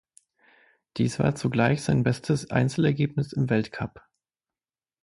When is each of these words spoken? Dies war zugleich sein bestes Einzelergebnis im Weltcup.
Dies 0.97 1.19
war 1.19 1.35
zugleich 1.35 1.83
sein 1.83 2.01
bestes 2.01 2.49
Einzelergebnis 2.49 3.33
im 3.33 3.51
Weltcup. 3.51 4.01